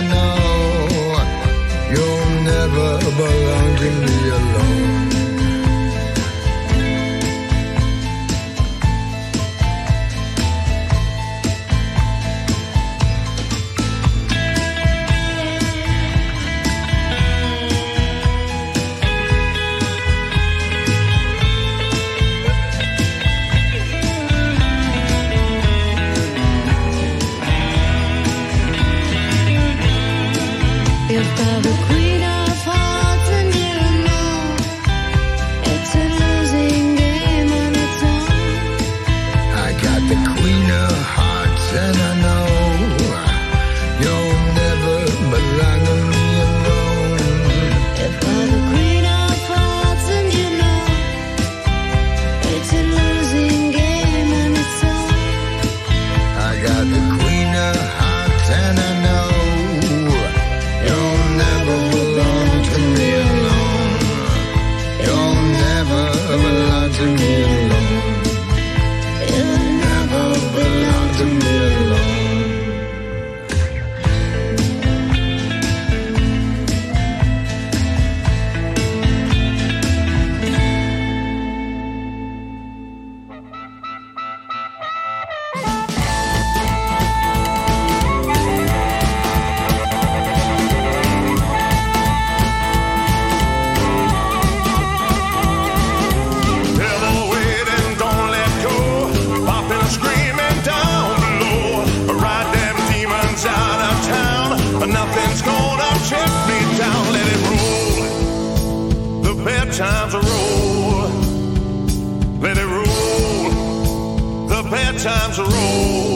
times 115.01 115.39
roll. 115.39 116.10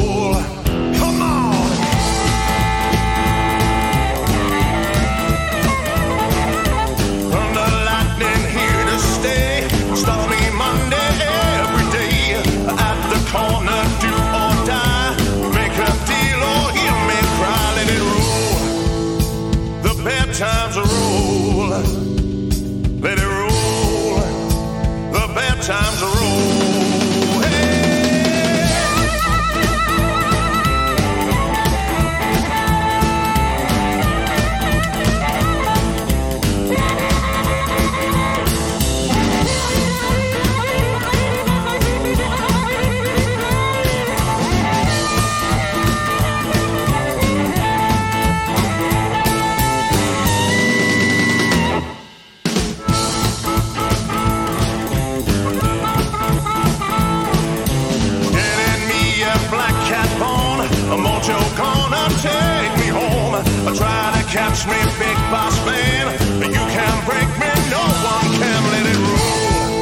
catch 64.36 64.68
me, 64.68 64.76
big 65.00 65.18
boss 65.32 65.56
man. 65.66 66.12
You 66.44 66.64
can't 66.76 67.02
break 67.08 67.30
me, 67.40 67.52
no 67.72 67.84
one 68.04 68.30
can 68.36 68.62
let 68.74 68.86
it 68.92 69.00
rule. 69.00 69.76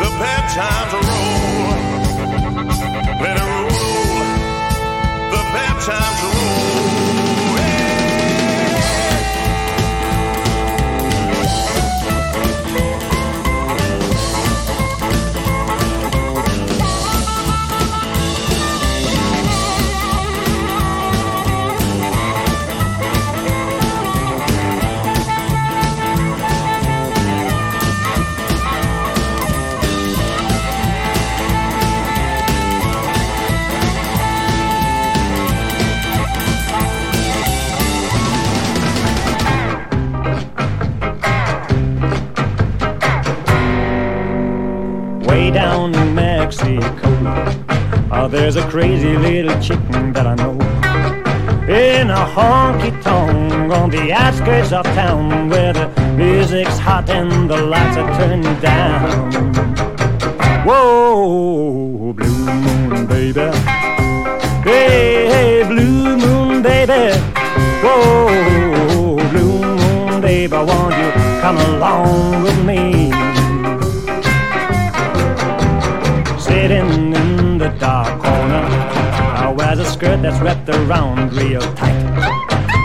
The 0.00 0.10
bad 0.16 0.44
times 0.56 1.11
honky 52.34 52.90
tonk 53.02 53.70
on 53.72 53.90
the 53.90 54.10
outskirts 54.12 54.72
of 54.72 54.84
town 54.94 55.50
where 55.50 55.72
the 55.72 55.86
music's 56.16 56.78
hot 56.78 57.08
and 57.10 57.50
the 57.50 57.56
lights 57.56 57.96
are 57.98 58.10
turned 58.18 58.60
down. 58.62 59.30
Whoa, 60.66 62.14
blue 62.14 62.46
moon, 62.64 63.06
baby. 63.06 63.50
Hey, 64.64 65.28
hey, 65.32 65.64
blue 65.66 66.16
moon, 66.16 66.62
baby. 66.62 67.14
Whoa, 67.84 69.16
blue 69.30 69.60
moon, 69.76 70.20
baby, 70.22 70.56
won't 70.56 70.94
you 70.96 71.10
come 71.42 71.58
along 71.58 72.42
with 72.44 72.58
me? 72.64 73.10
Sitting 76.40 77.14
in 77.14 77.58
the 77.58 77.68
dark 77.78 78.22
corner, 78.22 78.64
I 79.44 79.54
wears 79.54 79.80
a 79.80 79.84
skirt 79.84 80.22
that's 80.22 80.40
wrapped 80.40 80.70
around 80.70 81.34
real 81.34 81.60
tight. 81.74 82.11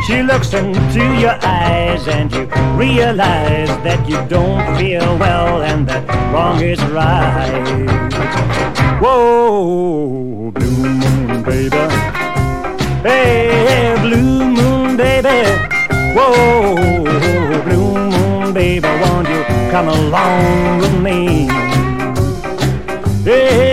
She 0.07 0.23
looks 0.23 0.53
into 0.53 1.03
your 1.19 1.37
eyes 1.43 2.07
and 2.07 2.31
you 2.31 2.45
realize 2.77 3.67
that 3.83 4.07
you 4.07 4.15
don't 4.29 4.63
feel 4.77 5.17
well 5.17 5.63
and 5.63 5.85
that 5.85 6.07
wrong 6.31 6.61
is 6.61 6.81
right. 6.85 7.61
Whoa, 9.01 10.49
blue 10.51 10.93
moon, 11.01 11.43
baby. 11.43 11.75
Hey, 13.03 13.97
blue 13.99 14.49
moon, 14.49 14.95
baby. 14.95 15.43
Whoa, 16.15 17.03
blue 17.65 18.09
moon, 18.09 18.53
baby, 18.53 18.87
won't 18.87 19.27
you 19.27 19.43
come 19.71 19.89
along 19.89 20.79
with 20.79 21.01
me? 21.01 21.47
Yeah. 23.25 23.66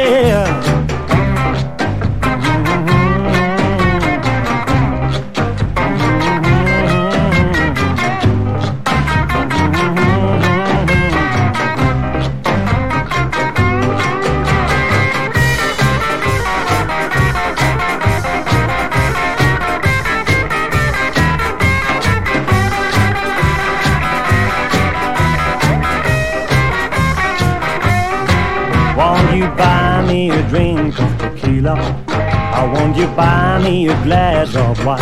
Won't 32.85 32.99
you 32.99 33.07
buy 33.17 33.59
me 33.65 33.89
a 33.89 33.95
glass 34.05 34.55
of 34.55 34.85
wine? 34.85 35.01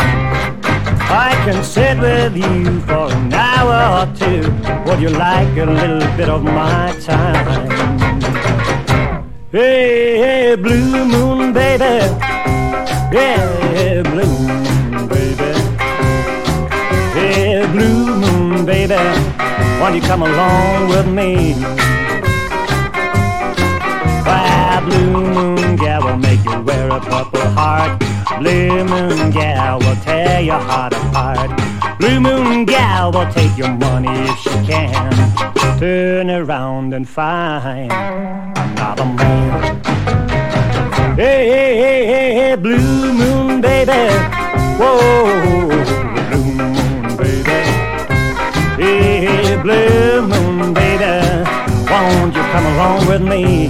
I 1.25 1.31
can 1.43 1.61
sit 1.65 1.99
with 1.99 2.33
you 2.37 2.79
for 2.81 3.11
an 3.11 3.33
hour 3.33 3.79
or 3.99 4.15
two. 4.15 4.41
Would 4.85 5.01
you 5.01 5.09
like 5.09 5.57
a 5.57 5.65
little 5.65 5.99
bit 6.15 6.29
of 6.29 6.43
my 6.43 6.95
time? 7.01 7.69
Hey, 9.51 10.17
hey, 10.17 10.55
blue 10.55 11.05
moon, 11.05 11.51
baby. 11.51 11.93
Yeah, 13.11 14.01
blue 14.03 14.33
moon, 14.47 15.07
baby. 15.09 15.51
Hey, 17.17 17.67
blue 17.73 18.15
moon, 18.15 18.65
baby. 18.65 18.95
Won't 19.81 19.95
you 19.95 20.01
come 20.01 20.21
along 20.21 20.87
with 20.87 21.07
me? 21.07 21.92
Blue 24.85 25.33
moon 25.33 25.75
gal 25.77 26.03
will 26.03 26.17
make 26.17 26.43
you 26.43 26.61
wear 26.61 26.89
a 26.89 26.99
purple 26.99 27.47
heart. 27.57 27.99
Blue 28.39 28.83
moon 28.83 29.31
gal 29.31 29.79
will 29.79 29.95
tear 29.97 30.41
your 30.41 30.59
heart 30.59 30.93
apart. 30.93 31.49
Blue 31.99 32.19
moon 32.19 32.65
gal 32.65 33.11
will 33.11 33.31
take 33.31 33.57
your 33.57 33.71
money 33.71 34.09
if 34.29 34.37
she 34.39 34.49
can. 34.65 35.11
Turn 35.79 36.29
around 36.29 36.93
and 36.93 37.07
find 37.07 37.91
another 37.91 39.05
man. 39.05 39.81
Hey, 41.15 41.47
hey, 41.47 41.75
hey, 41.77 42.05
hey, 42.05 42.33
hey, 42.33 42.55
blue 42.55 43.13
moon 43.13 43.61
baby. 43.61 43.91
Whoa, 44.79 45.67
blue 46.27 46.43
moon 46.59 47.15
baby. 47.15 47.59
Hey, 48.81 49.25
hey, 49.25 49.61
blue 49.61 50.27
moon 50.27 50.73
baby. 50.73 51.49
Won't 51.89 52.35
you 52.35 52.41
come 52.41 52.65
along 52.73 53.07
with 53.07 53.21
me? 53.21 53.69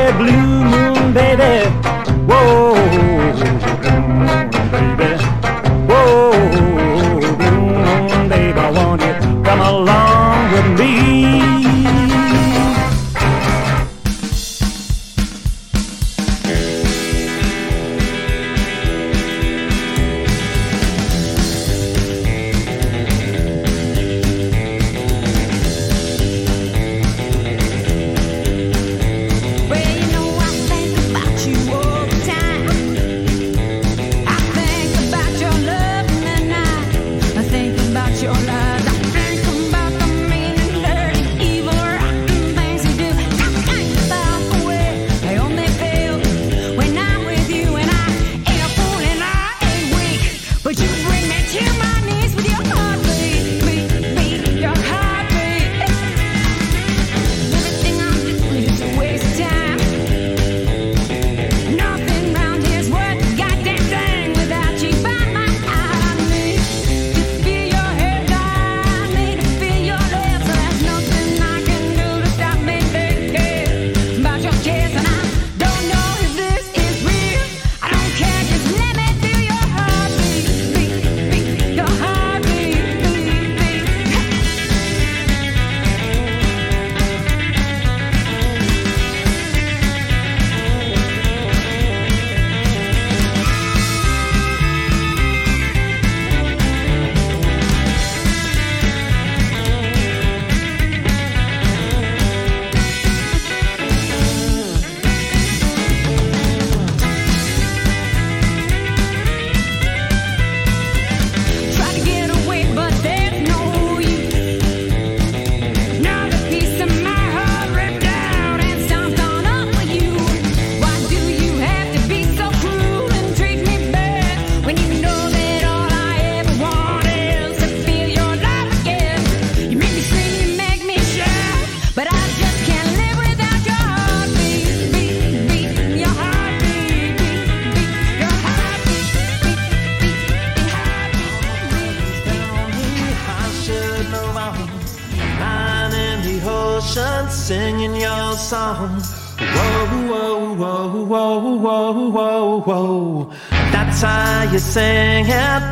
ocean 146.91 147.29
singing 147.29 147.95
your 147.95 148.33
song. 148.35 148.99
Whoa, 149.39 149.87
whoa, 150.09 150.55
whoa, 150.55 151.05
whoa, 151.05 151.57
whoa, 151.57 152.09
whoa, 152.09 152.61
whoa. 152.61 153.33
That's 153.71 154.01
how 154.01 154.49
you 154.51 154.59
sing 154.59 155.25
it. 155.27 155.63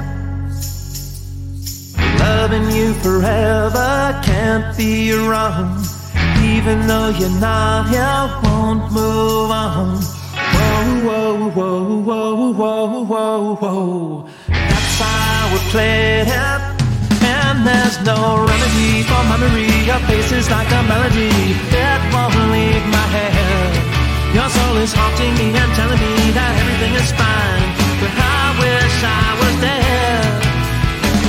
Loving 2.20 2.72
you 2.72 2.94
forever 2.96 4.22
can't 4.24 4.78
be 4.78 5.12
wrong. 5.14 5.84
Even 6.42 6.88
though 6.88 7.10
you're 7.10 7.40
not 7.42 7.90
here, 7.90 8.40
won't 8.44 8.92
move 8.92 9.52
on. 9.52 9.98
Whoa, 10.56 11.04
whoa, 11.06 11.50
whoa, 11.50 12.02
whoa, 12.02 12.54
whoa, 12.54 13.04
whoa, 13.04 13.56
whoa. 13.56 14.30
That's 14.48 15.00
how 15.00 15.54
we 15.54 15.60
played 15.72 16.28
it. 16.28 16.69
And 17.60 17.68
there's 17.68 18.00
no 18.08 18.40
remedy 18.40 19.04
for 19.04 19.20
memory. 19.28 19.68
Your 19.84 20.00
face 20.08 20.32
is 20.32 20.48
like 20.50 20.72
a 20.72 20.82
melody. 20.88 21.28
It 21.28 22.02
won't 22.16 22.32
leave 22.56 22.86
my 22.88 23.08
head. 23.12 23.76
Your 24.32 24.48
soul 24.48 24.80
is 24.80 24.96
haunting 24.96 25.36
me 25.36 25.52
and 25.52 25.72
telling 25.76 26.00
me 26.00 26.32
that 26.40 26.56
everything 26.56 26.96
is 26.96 27.12
fine. 27.20 27.68
But 28.00 28.16
I 28.16 28.56
wish 28.64 28.96
I 29.04 29.28
was 29.44 29.54
dead. 29.60 30.40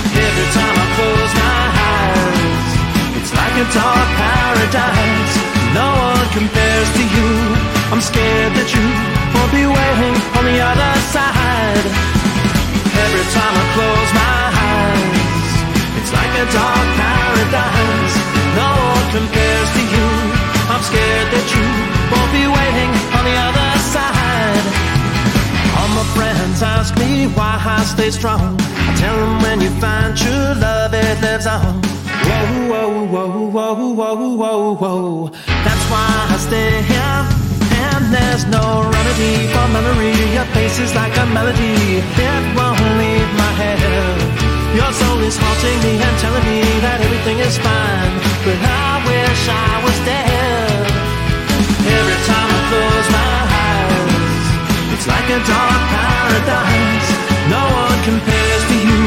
Every 0.06 0.48
time 0.54 0.76
I 0.78 0.86
close 0.94 1.32
my 1.34 1.62
eyes, 1.98 2.70
it's 3.18 3.32
like 3.34 3.56
a 3.58 3.66
dark 3.74 4.08
paradise. 4.22 5.34
No 5.74 5.88
one 6.14 6.26
compares 6.30 6.90
to 6.94 7.02
you. 7.10 7.30
I'm 7.90 7.98
scared 7.98 8.54
that 8.54 8.70
you 8.70 8.86
won't 9.34 9.50
be 9.50 9.66
waiting 9.66 10.14
on 10.38 10.44
the 10.46 10.62
other 10.62 10.94
side. 11.10 11.86
Every 12.86 13.26
time 13.34 13.54
I 13.58 13.64
close 13.74 14.10
my 14.14 14.30
eyes, 14.46 14.59
like 16.40 16.52
dark 16.52 16.88
paradise. 16.96 18.14
No 18.56 18.70
one 18.96 19.06
compares 19.12 19.70
to 19.76 19.82
you. 19.92 20.08
I'm 20.72 20.82
scared 20.82 21.28
that 21.34 21.46
you 21.52 21.66
won't 22.08 22.32
be 22.32 22.44
waiting 22.48 22.92
on 23.16 23.22
the 23.28 23.36
other 23.48 23.70
side. 23.92 24.64
All 25.76 25.90
my 26.00 26.06
friends 26.16 26.62
ask 26.62 26.96
me 26.96 27.26
why 27.36 27.60
I 27.60 27.84
stay 27.84 28.10
strong. 28.10 28.56
I 28.60 28.94
tell 28.96 29.16
them 29.16 29.42
when 29.42 29.60
you 29.60 29.70
find 29.80 30.16
true 30.16 30.48
love, 30.56 30.94
it 30.94 31.20
lives 31.20 31.46
on. 31.46 31.82
Whoa, 32.24 32.68
whoa, 32.70 33.04
whoa, 33.12 33.50
whoa, 33.50 33.94
whoa, 34.00 34.34
whoa, 34.40 34.74
whoa. 34.80 35.28
That's 35.64 35.84
why 35.92 36.08
I 36.32 36.36
stay 36.38 36.72
here. 36.90 37.20
And 37.92 38.04
there's 38.14 38.46
no 38.46 38.88
remedy 38.88 39.34
for 39.52 39.66
memory. 39.76 40.16
Your 40.32 40.48
face 40.56 40.78
is 40.78 40.94
like 40.94 41.14
a 41.18 41.26
melody. 41.36 42.00
It 42.00 42.42
won't 42.56 42.80
leave 43.00 43.30
my 43.36 43.52
head. 43.60 44.39
Your 44.70 44.92
soul 44.94 45.18
is 45.26 45.34
haunting 45.34 45.78
me 45.82 45.98
and 45.98 46.14
telling 46.22 46.46
me 46.46 46.62
that 46.86 47.02
everything 47.02 47.42
is 47.42 47.58
fine. 47.58 48.14
But 48.46 48.54
I 48.54 49.02
wish 49.02 49.42
I 49.50 49.70
was 49.82 49.98
dead. 50.06 50.86
Every 51.90 52.20
time 52.30 52.48
I 52.54 52.60
close 52.70 53.08
my 53.10 53.34
eyes, 53.50 54.46
it's 54.94 55.06
like 55.10 55.26
a 55.26 55.42
dark 55.42 55.82
paradise. 55.90 57.08
No 57.50 57.62
one 57.66 57.98
compares 58.06 58.62
to 58.70 58.76
you. 58.78 59.02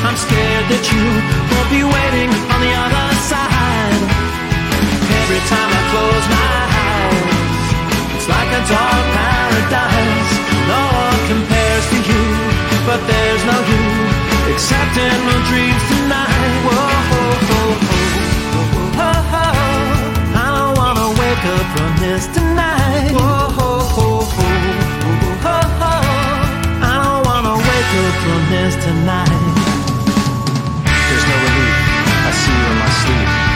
I'm 0.00 0.16
scared 0.16 0.66
that 0.72 0.84
you 0.88 1.04
won't 1.52 1.68
be 1.68 1.84
waiting 1.84 2.32
on 2.48 2.58
the 2.64 2.72
other 2.72 3.08
side. 3.28 4.00
Every 5.12 5.42
time 5.44 5.70
I 5.76 5.82
close 5.92 6.24
my 6.24 6.56
eyes, 6.88 7.36
it's 8.16 8.28
like 8.32 8.48
a 8.48 8.62
dark 8.64 9.04
paradise. 9.12 10.32
No 10.72 10.80
one 10.88 11.20
compares 11.28 11.84
to 11.92 11.98
you, 12.00 12.24
but 12.88 13.00
there's 13.04 13.44
no 13.44 13.56
you 13.68 13.81
tonight. 28.82 29.28
There's 30.84 31.24
no 31.28 31.36
relief. 31.44 31.76
I 32.26 32.30
see 32.40 32.56
you 32.58 32.66
in 32.70 32.78
my 32.82 32.90
sleep, 33.00 33.51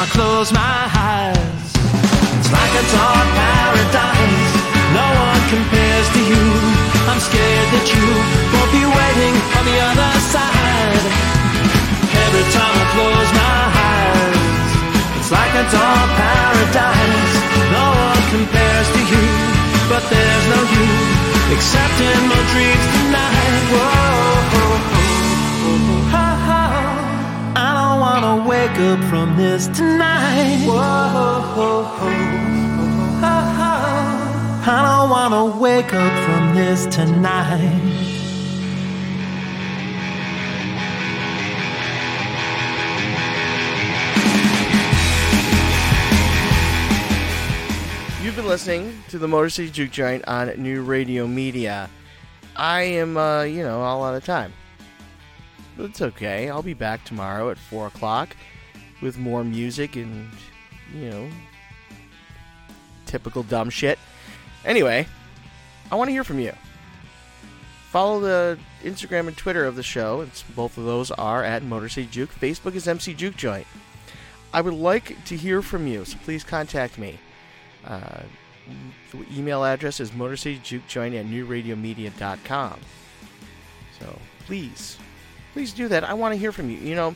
I 0.00 0.06
close 0.06 0.50
my 0.50 0.88
eyes, 0.96 1.76
it's 2.40 2.48
like 2.48 2.72
a 2.72 2.84
dark 2.88 3.28
paradise. 3.36 4.52
No 4.96 5.04
one 5.28 5.42
compares 5.52 6.08
to 6.16 6.20
you. 6.24 6.44
I'm 7.04 7.20
scared 7.20 7.68
that 7.76 7.84
you 7.84 8.08
won't 8.48 8.72
be 8.72 8.80
waiting 8.80 9.36
on 9.60 9.64
the 9.68 9.76
other 9.92 10.12
side. 10.32 11.04
Every 12.16 12.46
time 12.48 12.74
I 12.80 12.86
close 12.96 13.30
my 13.44 13.60
eyes, 13.76 14.72
it's 15.20 15.28
like 15.36 15.52
a 15.52 15.68
dark 15.68 16.10
paradise. 16.16 17.34
No 17.68 17.84
one 17.92 18.24
compares 18.40 18.88
to 18.96 19.02
you, 19.04 19.24
but 19.92 20.00
there's 20.08 20.46
no 20.48 20.60
you 20.80 20.88
except 21.52 21.96
in 22.00 22.20
my 22.24 22.40
dreams 22.56 22.86
tonight. 22.96 23.62
Whoa. 23.68 24.69
Up 28.80 28.98
from 29.10 29.36
this 29.36 29.66
tonight. 29.68 30.64
Whoa. 30.66 30.80
I 34.62 34.98
don't 35.00 35.10
wanna 35.10 35.58
wake 35.58 35.92
up 35.92 36.24
from 36.24 36.54
this 36.54 36.86
tonight. 36.86 37.80
You've 48.22 48.36
been 48.36 48.46
listening 48.46 49.02
to 49.08 49.18
the 49.18 49.28
Motor 49.28 49.50
City 49.50 49.70
Juke 49.70 49.90
Joint 49.90 50.26
on 50.26 50.48
New 50.56 50.82
Radio 50.82 51.26
Media. 51.26 51.90
I 52.56 52.82
am, 52.82 53.18
uh, 53.18 53.42
you 53.42 53.62
know, 53.62 53.82
all 53.82 54.04
out 54.04 54.14
of 54.14 54.24
time. 54.24 54.54
But 55.76 55.90
it's 55.90 56.00
okay. 56.00 56.48
I'll 56.48 56.62
be 56.62 56.74
back 56.74 57.04
tomorrow 57.04 57.50
at 57.50 57.58
4 57.58 57.88
o'clock 57.88 58.36
with 59.00 59.18
more 59.18 59.44
music 59.44 59.96
and, 59.96 60.30
you 60.94 61.10
know, 61.10 61.30
typical 63.06 63.42
dumb 63.42 63.70
shit. 63.70 63.98
Anyway, 64.64 65.06
I 65.90 65.94
want 65.94 66.08
to 66.08 66.12
hear 66.12 66.24
from 66.24 66.38
you. 66.38 66.52
Follow 67.90 68.20
the 68.20 68.58
Instagram 68.84 69.26
and 69.26 69.36
Twitter 69.36 69.64
of 69.64 69.74
the 69.74 69.82
show. 69.82 70.20
It's 70.20 70.42
both 70.42 70.78
of 70.78 70.84
those 70.84 71.10
are 71.10 71.42
at 71.42 71.64
Motor 71.64 71.88
City 71.88 72.08
Juke. 72.08 72.30
Facebook 72.30 72.74
is 72.74 72.86
MC 72.86 73.14
Juke 73.14 73.36
Joint. 73.36 73.66
I 74.52 74.60
would 74.60 74.74
like 74.74 75.24
to 75.26 75.36
hear 75.36 75.62
from 75.62 75.86
you, 75.86 76.04
so 76.04 76.16
please 76.24 76.44
contact 76.44 76.98
me. 76.98 77.18
Uh, 77.84 78.22
the 79.10 79.24
email 79.36 79.64
address 79.64 79.98
is 80.00 80.10
motorcityjukejoint 80.10 81.18
at 81.18 81.26
newradiomedia.com. 81.26 82.80
So 83.98 84.18
please, 84.46 84.96
please 85.52 85.72
do 85.72 85.88
that. 85.88 86.04
I 86.04 86.14
want 86.14 86.32
to 86.32 86.38
hear 86.38 86.52
from 86.52 86.70
you. 86.70 86.78
You 86.78 86.94
know, 86.94 87.14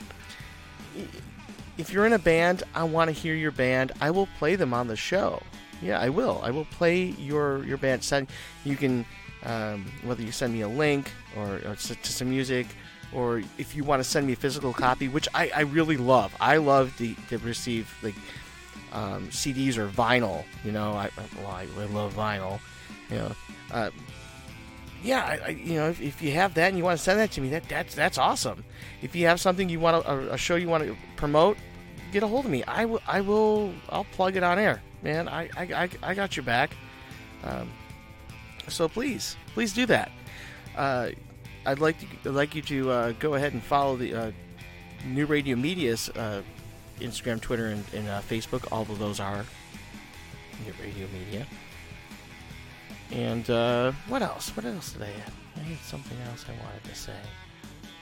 if 1.78 1.92
you're 1.92 2.06
in 2.06 2.12
a 2.12 2.18
band, 2.18 2.62
I 2.74 2.84
want 2.84 3.08
to 3.08 3.12
hear 3.12 3.34
your 3.34 3.50
band. 3.50 3.92
I 4.00 4.10
will 4.10 4.28
play 4.38 4.56
them 4.56 4.72
on 4.74 4.86
the 4.88 4.96
show. 4.96 5.42
Yeah, 5.82 5.98
I 6.00 6.08
will. 6.08 6.40
I 6.42 6.50
will 6.50 6.64
play 6.66 7.04
your 7.18 7.64
your 7.64 7.76
band. 7.76 8.02
Send 8.02 8.28
you 8.64 8.76
can 8.76 9.04
um, 9.44 9.84
whether 10.04 10.22
you 10.22 10.32
send 10.32 10.52
me 10.54 10.62
a 10.62 10.68
link 10.68 11.10
or, 11.36 11.56
or 11.66 11.74
to 11.76 12.12
some 12.12 12.30
music, 12.30 12.66
or 13.12 13.42
if 13.58 13.74
you 13.76 13.84
want 13.84 14.00
to 14.02 14.08
send 14.08 14.26
me 14.26 14.32
a 14.32 14.36
physical 14.36 14.72
copy, 14.72 15.08
which 15.08 15.28
I, 15.34 15.50
I 15.54 15.60
really 15.62 15.96
love. 15.98 16.34
I 16.40 16.56
love 16.56 16.96
to, 16.98 17.14
to 17.28 17.38
receive 17.38 17.94
like 18.02 18.14
um, 18.92 19.28
CDs 19.28 19.76
or 19.76 19.88
vinyl. 19.88 20.44
You 20.64 20.72
know, 20.72 20.92
I, 20.92 21.06
I- 21.18 21.42
well, 21.42 21.50
I 21.50 21.66
love 21.86 22.14
vinyl. 22.14 22.58
You 23.10 23.16
know, 23.18 23.32
uh, 23.72 23.90
yeah, 25.04 25.22
I, 25.22 25.46
I, 25.46 25.48
you 25.50 25.74
know, 25.74 25.90
if, 25.90 26.00
if 26.00 26.22
you 26.22 26.32
have 26.32 26.54
that 26.54 26.68
and 26.68 26.78
you 26.78 26.84
want 26.84 26.98
to 26.98 27.04
send 27.04 27.20
that 27.20 27.30
to 27.32 27.40
me, 27.40 27.50
that 27.50 27.68
that's 27.68 27.94
that's 27.94 28.18
awesome. 28.18 28.64
If 29.02 29.14
you 29.14 29.26
have 29.26 29.38
something 29.38 29.68
you 29.68 29.78
want 29.78 30.02
to, 30.02 30.10
a, 30.10 30.18
a 30.32 30.38
show 30.38 30.56
you 30.56 30.68
want 30.68 30.84
to 30.84 30.96
promote, 31.16 31.58
get 32.10 32.22
a 32.22 32.26
hold 32.26 32.46
of 32.46 32.50
me. 32.50 32.64
I 32.64 32.86
will, 32.86 33.02
I 33.06 33.20
will, 33.20 33.74
I'll 33.90 34.04
plug 34.04 34.36
it 34.36 34.42
on 34.42 34.58
air, 34.58 34.82
man. 35.02 35.28
I, 35.28 35.50
I, 35.56 35.88
I, 36.02 36.14
got 36.14 36.36
your 36.36 36.44
back. 36.44 36.70
Um, 37.42 37.70
so 38.68 38.88
please, 38.88 39.36
please 39.52 39.74
do 39.74 39.84
that. 39.86 40.10
Uh, 40.76 41.10
I'd 41.66 41.80
like 41.80 41.98
to, 42.00 42.06
I'd 42.30 42.34
like 42.34 42.54
you 42.54 42.62
to 42.62 42.90
uh, 42.90 43.12
go 43.12 43.34
ahead 43.34 43.52
and 43.52 43.62
follow 43.62 43.96
the 43.96 44.14
uh, 44.14 44.32
New 45.06 45.26
Radio 45.26 45.56
Media's 45.56 46.08
uh, 46.10 46.42
Instagram, 47.00 47.40
Twitter, 47.40 47.66
and, 47.66 47.84
and 47.92 48.08
uh, 48.08 48.20
Facebook. 48.22 48.66
All 48.72 48.82
of 48.82 48.98
those 48.98 49.20
are 49.20 49.44
New 50.64 50.72
Radio 50.82 51.06
Media. 51.12 51.46
And 53.10 53.48
uh, 53.50 53.92
what 54.08 54.22
else? 54.22 54.50
What 54.56 54.64
else 54.66 54.92
did 54.92 55.02
I 55.02 55.06
have? 55.06 55.34
I 55.56 55.60
had 55.60 55.78
something 55.78 56.18
else 56.28 56.44
I 56.48 56.64
wanted 56.64 56.84
to 56.84 56.94
say. 56.94 57.12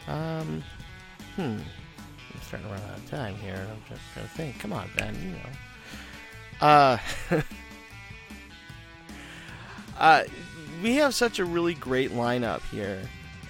Um, 0.08 0.64
hmm. 1.36 1.58
I'm 2.32 2.40
starting 2.40 2.68
to 2.68 2.74
run 2.74 2.82
out 2.90 2.98
of 2.98 3.10
time 3.10 3.34
here. 3.36 3.66
I'm 3.70 3.82
just 3.88 4.00
trying 4.14 4.26
to 4.26 4.32
think. 4.32 4.58
Come 4.58 4.72
on, 4.72 4.88
Ben. 4.96 5.14
You 5.14 5.30
know. 5.32 6.66
Uh, 6.66 6.98
uh, 9.98 10.24
we 10.82 10.96
have 10.96 11.14
such 11.14 11.38
a 11.38 11.44
really 11.44 11.74
great 11.74 12.12
lineup 12.12 12.62
here 12.70 13.02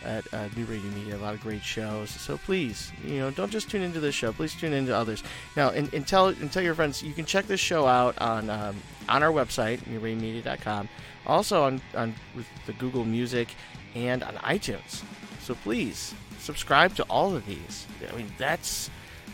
at 0.05 0.25
uh, 0.33 0.49
New 0.57 0.65
Radio 0.65 0.91
Media. 0.91 1.17
A 1.17 1.19
lot 1.19 1.35
of 1.35 1.41
great 1.41 1.63
shows. 1.63 2.11
So 2.11 2.39
please, 2.39 2.93
you 3.05 3.19
know, 3.19 3.31
don't 3.31 3.51
just 3.51 3.71
tune 3.71 3.83
into 3.83 4.01
this 4.01 4.15
show. 4.15 4.33
Please 4.33 4.55
tune 4.55 4.73
into 4.73 4.95
others. 4.95 5.23
Now, 5.57 5.71
and, 5.71 5.93
and 5.95 6.07
tell 6.07 6.29
and 6.29 6.53
tell 6.53 6.63
your 6.63 6.75
friends 6.75 7.03
you 7.03 7.13
can 7.13 7.25
check 7.25 7.47
this 7.47 7.61
show 7.61 7.87
out 7.87 8.19
on 8.21 8.51
um, 8.51 8.77
on 9.09 9.23
our 9.23 9.31
website, 9.31 9.81
newradiomedia.com. 9.81 10.89
Also 11.27 11.63
on 11.63 11.81
on 11.95 12.15
with 12.35 12.47
the 12.67 12.73
Google 12.75 13.05
Music 13.05 13.49
and 13.95 14.23
on 14.23 14.35
iTunes. 14.37 15.03
So 15.41 15.55
please 15.55 16.15
subscribe 16.39 16.95
to 16.97 17.05
all 17.05 17.35
of 17.35 17.47
these. 17.47 17.87
I 18.11 18.17
mean, 18.17 18.33
that's 18.39 18.91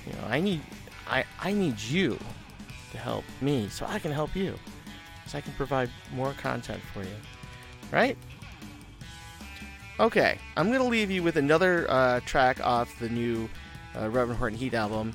you 0.07 0.13
know, 0.13 0.29
I 0.29 0.41
need 0.41 0.61
I 1.09 1.25
I 1.41 1.53
need 1.53 1.81
you 1.81 2.19
to 2.93 2.99
help 2.99 3.25
me 3.41 3.69
so 3.69 3.87
I 3.87 3.99
can 3.99 4.13
help 4.13 4.35
you. 4.35 4.55
So 5.27 5.39
I 5.39 5.41
can 5.43 5.53
provide 5.55 5.91
more 6.15 6.33
content 6.35 6.81
for 6.95 7.03
you. 7.03 7.17
Right? 7.91 8.17
Okay, 10.01 10.39
I'm 10.57 10.69
going 10.69 10.79
to 10.79 10.87
leave 10.87 11.11
you 11.11 11.25
with 11.25 11.37
another 11.37 11.85
uh, 11.91 12.21
track 12.21 12.65
off 12.65 12.97
the 13.01 13.09
new 13.09 13.49
uh, 13.97 14.09
Reverend 14.09 14.39
Horton 14.39 14.57
Heat 14.57 14.75
album. 14.75 15.13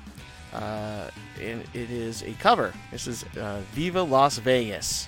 Uh, 0.51 1.09
and 1.41 1.61
it 1.73 1.89
is 1.89 2.21
a 2.23 2.33
cover. 2.33 2.73
This 2.91 3.07
is 3.07 3.23
uh, 3.37 3.61
Viva 3.71 4.03
Las 4.03 4.37
Vegas. 4.39 5.07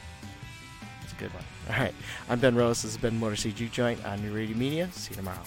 It's 1.04 1.12
a 1.12 1.16
good 1.18 1.34
one. 1.34 1.44
All 1.70 1.76
right, 1.76 1.94
I'm 2.30 2.40
Ben 2.40 2.56
Rose. 2.56 2.84
This 2.84 2.94
has 2.94 3.02
been 3.02 3.20
Motor 3.20 3.36
City 3.36 3.68
Joint 3.68 4.04
on 4.06 4.22
New 4.24 4.34
Radio 4.34 4.56
Media. 4.56 4.90
See 4.94 5.12
you 5.12 5.18
tomorrow. 5.18 5.44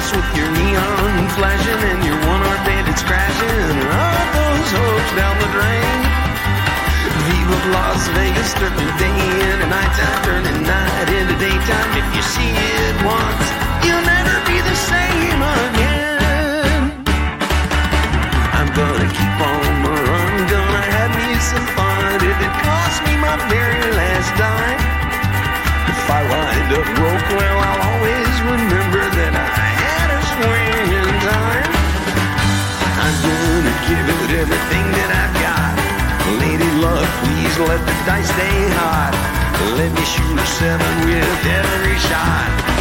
Las 0.00 0.16
with 0.16 0.32
your 0.34 0.50
neon 0.52 1.28
flashing 1.36 1.82
and 1.92 2.00
your 2.02 2.16
one-armed 2.24 2.64
bandits 2.64 3.02
crashing. 3.02 3.76
All 3.84 4.26
those 4.32 4.70
hopes 4.72 5.12
down 5.12 5.36
the 5.44 5.50
drain. 5.52 6.00
Viva 7.28 7.58
Las 7.76 8.08
Vegas, 8.16 8.54
turning 8.54 8.92
day 8.96 9.20
into 9.44 9.66
nighttime, 9.68 10.24
turning 10.24 10.62
night 10.64 11.08
into 11.20 11.36
daytime. 11.36 11.90
If 12.00 12.08
you 12.16 12.22
see 12.22 12.48
it 12.48 12.96
once, 13.04 13.39
let 37.80 37.86
the 37.86 38.04
dice 38.06 38.28
stay 38.28 38.68
hot. 38.76 39.14
Let 39.76 39.92
me 39.92 40.04
shoot 40.04 40.38
a 40.38 40.46
seven 40.46 41.06
with 41.06 41.46
every 41.46 41.98
shot. 41.98 42.79